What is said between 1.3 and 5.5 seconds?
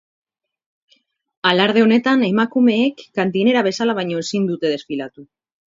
Alarde honetan, emakumeek kantinera bezala baino ezin dute desfilatu.